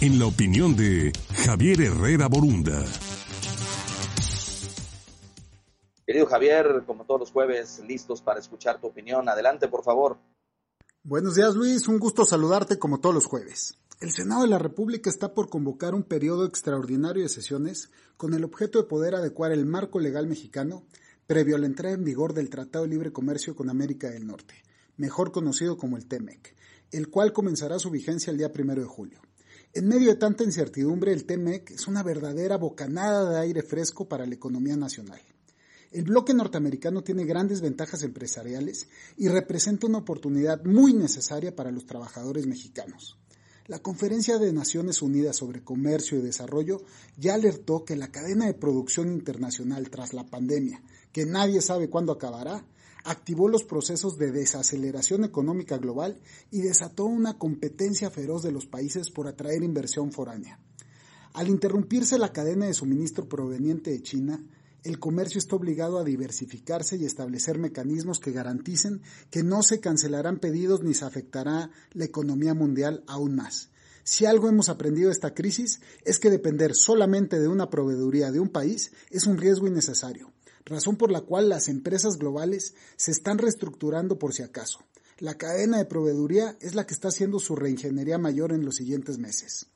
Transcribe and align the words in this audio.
en 0.00 0.18
la 0.18 0.26
opinión 0.26 0.74
de 0.76 1.12
Javier 1.44 1.82
Herrera 1.82 2.26
Borunda. 2.26 2.82
Querido 6.06 6.26
Javier, 6.26 6.84
como 6.86 7.04
todos 7.04 7.20
los 7.20 7.30
jueves, 7.30 7.82
listos 7.86 8.22
para 8.22 8.40
escuchar 8.40 8.80
tu 8.80 8.86
opinión. 8.86 9.28
Adelante, 9.28 9.68
por 9.68 9.84
favor. 9.84 10.18
Buenos 11.02 11.34
días, 11.34 11.54
Luis. 11.54 11.86
Un 11.86 11.98
gusto 11.98 12.24
saludarte 12.24 12.78
como 12.78 12.98
todos 13.00 13.14
los 13.14 13.26
jueves. 13.26 13.78
El 14.00 14.10
Senado 14.10 14.42
de 14.42 14.48
la 14.48 14.58
República 14.58 15.10
está 15.10 15.34
por 15.34 15.50
convocar 15.50 15.94
un 15.94 16.02
periodo 16.02 16.46
extraordinario 16.46 17.22
de 17.22 17.28
sesiones 17.28 17.90
con 18.16 18.32
el 18.32 18.44
objeto 18.44 18.78
de 18.80 18.88
poder 18.88 19.14
adecuar 19.14 19.52
el 19.52 19.66
marco 19.66 20.00
legal 20.00 20.26
mexicano 20.26 20.86
previo 21.26 21.56
a 21.56 21.58
la 21.58 21.66
entrada 21.66 21.94
en 21.94 22.04
vigor 22.04 22.32
del 22.32 22.48
Tratado 22.48 22.86
de 22.86 22.90
Libre 22.90 23.12
Comercio 23.12 23.54
con 23.54 23.68
América 23.68 24.08
del 24.08 24.26
Norte, 24.26 24.54
mejor 24.96 25.30
conocido 25.30 25.76
como 25.76 25.98
el 25.98 26.06
TEMEC, 26.06 26.56
el 26.90 27.10
cual 27.10 27.34
comenzará 27.34 27.78
su 27.78 27.90
vigencia 27.90 28.30
el 28.30 28.38
día 28.38 28.50
primero 28.50 28.80
de 28.80 28.88
julio. 28.88 29.20
En 29.72 29.86
medio 29.86 30.08
de 30.08 30.16
tanta 30.16 30.42
incertidumbre, 30.42 31.12
el 31.12 31.24
TEMEC 31.24 31.70
es 31.70 31.86
una 31.86 32.02
verdadera 32.02 32.56
bocanada 32.56 33.30
de 33.30 33.38
aire 33.38 33.62
fresco 33.62 34.08
para 34.08 34.26
la 34.26 34.34
economía 34.34 34.76
nacional. 34.76 35.20
El 35.92 36.02
bloque 36.02 36.34
norteamericano 36.34 37.04
tiene 37.04 37.24
grandes 37.24 37.60
ventajas 37.60 38.02
empresariales 38.02 38.88
y 39.16 39.28
representa 39.28 39.86
una 39.86 39.98
oportunidad 39.98 40.64
muy 40.64 40.92
necesaria 40.92 41.54
para 41.54 41.70
los 41.70 41.86
trabajadores 41.86 42.48
mexicanos. 42.48 43.16
La 43.68 43.78
Conferencia 43.78 44.38
de 44.38 44.52
Naciones 44.52 45.02
Unidas 45.02 45.36
sobre 45.36 45.62
Comercio 45.62 46.18
y 46.18 46.22
Desarrollo 46.22 46.82
ya 47.16 47.34
alertó 47.34 47.84
que 47.84 47.94
la 47.94 48.10
cadena 48.10 48.46
de 48.46 48.54
producción 48.54 49.12
internacional 49.12 49.88
tras 49.88 50.14
la 50.14 50.26
pandemia, 50.26 50.82
que 51.12 51.26
nadie 51.26 51.60
sabe 51.60 51.88
cuándo 51.88 52.10
acabará, 52.10 52.66
activó 53.04 53.48
los 53.48 53.64
procesos 53.64 54.18
de 54.18 54.32
desaceleración 54.32 55.24
económica 55.24 55.78
global 55.78 56.20
y 56.50 56.60
desató 56.60 57.04
una 57.04 57.38
competencia 57.38 58.10
feroz 58.10 58.42
de 58.42 58.52
los 58.52 58.66
países 58.66 59.10
por 59.10 59.26
atraer 59.26 59.62
inversión 59.62 60.12
foránea. 60.12 60.60
Al 61.32 61.48
interrumpirse 61.48 62.18
la 62.18 62.32
cadena 62.32 62.66
de 62.66 62.74
suministro 62.74 63.28
proveniente 63.28 63.90
de 63.90 64.02
China, 64.02 64.44
el 64.82 64.98
comercio 64.98 65.38
está 65.38 65.56
obligado 65.56 65.98
a 65.98 66.04
diversificarse 66.04 66.96
y 66.96 67.04
establecer 67.04 67.58
mecanismos 67.58 68.18
que 68.18 68.32
garanticen 68.32 69.02
que 69.30 69.42
no 69.42 69.62
se 69.62 69.80
cancelarán 69.80 70.38
pedidos 70.38 70.82
ni 70.82 70.94
se 70.94 71.04
afectará 71.04 71.70
la 71.92 72.04
economía 72.04 72.54
mundial 72.54 73.04
aún 73.06 73.36
más. 73.36 73.70
Si 74.02 74.24
algo 74.24 74.48
hemos 74.48 74.70
aprendido 74.70 75.08
de 75.08 75.12
esta 75.12 75.34
crisis 75.34 75.80
es 76.04 76.18
que 76.18 76.30
depender 76.30 76.74
solamente 76.74 77.38
de 77.38 77.48
una 77.48 77.68
proveeduría 77.68 78.32
de 78.32 78.40
un 78.40 78.48
país 78.48 78.92
es 79.10 79.26
un 79.26 79.36
riesgo 79.36 79.66
innecesario 79.66 80.32
razón 80.64 80.96
por 80.96 81.10
la 81.10 81.22
cual 81.22 81.48
las 81.48 81.68
empresas 81.68 82.18
globales 82.18 82.74
se 82.96 83.10
están 83.10 83.38
reestructurando 83.38 84.18
por 84.18 84.34
si 84.34 84.42
acaso. 84.42 84.80
La 85.18 85.34
cadena 85.34 85.78
de 85.78 85.84
proveeduría 85.84 86.56
es 86.60 86.74
la 86.74 86.86
que 86.86 86.94
está 86.94 87.08
haciendo 87.08 87.38
su 87.38 87.54
reingeniería 87.54 88.18
mayor 88.18 88.52
en 88.52 88.64
los 88.64 88.76
siguientes 88.76 89.18
meses. 89.18 89.66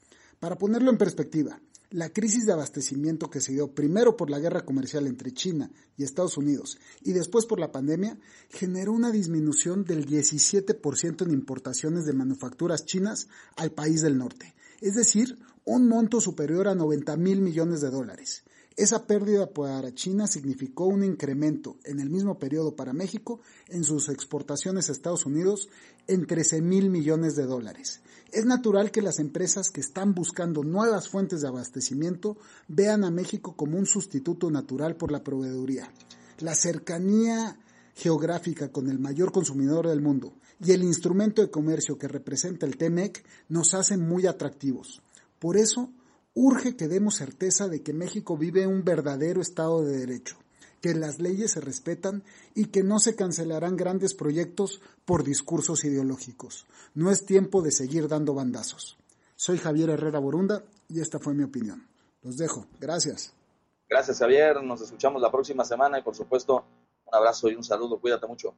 Para 0.41 0.57
ponerlo 0.57 0.91
en 0.91 0.99
perspectiva, 0.99 1.61
la 1.91 2.09
crisis 2.09 2.45
de 2.45 2.53
abastecimiento 2.53 3.31
que 3.31 3.41
se 3.41 3.53
dio 3.53 3.73
primero 3.73 4.17
por 4.17 4.29
la 4.29 4.41
guerra 4.41 4.65
comercial 4.65 5.07
entre 5.07 5.33
China 5.33 5.71
y 5.97 6.03
Estados 6.03 6.37
Unidos 6.37 6.79
y 7.03 7.13
después 7.13 7.47
por 7.47 7.61
la 7.61 7.71
pandemia 7.71 8.19
generó 8.49 8.93
una 8.93 9.13
disminución 9.13 9.85
del 9.85 10.05
17% 10.07 11.23
en 11.23 11.31
importaciones 11.31 12.05
de 12.05 12.13
manufacturas 12.13 12.85
chinas 12.85 13.29
al 13.57 13.71
país 13.71 14.03
del 14.03 14.19
norte, 14.19 14.55
es 14.81 14.95
decir, 14.95 15.39
un 15.65 15.87
monto 15.87 16.21
superior 16.21 16.67
a 16.67 16.75
90 16.75 17.17
mil 17.17 17.41
millones 17.41 17.81
de 17.81 17.91
dólares. 17.91 18.43
Esa 18.77 19.07
pérdida 19.07 19.53
para 19.53 19.95
China 19.95 20.27
significó 20.27 20.87
un 20.87 21.05
incremento 21.05 21.77
en 21.85 22.01
el 22.01 22.11
mismo 22.11 22.41
periodo 22.41 22.75
para 22.75 22.93
México 22.93 23.41
en 23.69 23.85
sus 23.85 24.09
exportaciones 24.09 24.89
a 24.89 24.93
Estados 24.93 25.27
Unidos 25.27 25.69
en 26.09 26.27
13 26.27 26.61
mil 26.61 26.91
millones 26.91 27.37
de 27.37 27.45
dólares. 27.45 28.01
Es 28.33 28.47
natural 28.47 28.91
que 28.91 29.01
las 29.01 29.21
empresas 29.21 29.71
que 29.71 29.81
están 29.81 30.13
buscando 30.13 30.65
nuevas 30.65 31.09
fuentes 31.09 31.41
de 31.41 31.49
abastecimiento 31.49 32.37
vean 32.67 33.05
a 33.05 33.13
México 33.13 33.55
como 33.55 33.79
un 33.79 33.87
sustituto 33.87 34.51
natural 34.51 34.97
por 34.97 35.13
la 35.13 35.23
proveeduría. 35.23 35.89
La 36.41 36.57
cercanía 36.57 37.57
geográfica 37.95 38.73
con 38.73 38.91
el 38.91 38.99
mayor 38.99 39.31
consumidor 39.31 39.87
del 39.87 40.01
mundo 40.01 40.35
y 40.59 40.73
el 40.73 40.83
instrumento 40.83 41.43
de 41.43 41.51
comercio 41.51 41.97
que 41.97 42.09
representa 42.09 42.67
el 42.67 42.77
TEMEC 42.77 43.25
nos 43.49 43.73
hacen 43.75 44.01
muy 44.01 44.27
atractivos. 44.27 45.01
Por 45.39 45.57
eso, 45.57 45.93
urge 46.35 46.77
que 46.77 46.89
demos 46.89 47.17
certeza 47.17 47.69
de 47.69 47.83
que 47.83 47.93
México 47.93 48.37
vive 48.37 48.67
un 48.67 48.85
verdadero 48.85 49.41
Estado 49.41 49.83
de 49.83 49.99
Derecho, 49.99 50.37
que 50.81 50.95
las 50.95 51.19
leyes 51.19 51.53
se 51.53 51.61
respetan 51.61 52.25
y 52.55 52.67
que 52.67 52.83
no 52.83 52.99
se 52.99 53.17
cancelarán 53.17 53.77
grandes 53.77 54.15
proyectos 54.15 54.81
por 55.05 55.25
discursos 55.25 55.85
ideológicos. 55.85 56.67
No 56.95 57.11
es 57.11 57.25
tiempo 57.25 57.63
de 57.63 57.71
seguir 57.71 58.09
dando 58.09 58.35
bandazos. 58.35 58.99
Soy 59.37 59.59
Javier 59.59 59.91
Herrera 59.91 60.19
Borunda 60.19 60.65
y 60.89 61.01
esta 61.01 61.19
fue 61.19 61.35
mi 61.35 61.45
opinión. 61.45 61.87
Los 62.23 62.37
dejo. 62.37 62.67
Gracias. 62.81 63.33
Gracias 63.89 64.19
Javier. 64.19 64.63
Nos 64.63 64.81
escuchamos 64.81 65.21
la 65.23 65.31
próxima 65.31 65.65
semana 65.65 65.99
y 65.99 66.03
por 66.03 66.15
supuesto 66.15 66.65
un 67.07 67.15
abrazo 67.15 67.49
y 67.49 67.55
un 67.55 67.65
saludo. 67.65 67.99
Cuídate 67.99 68.27
mucho. 68.27 68.55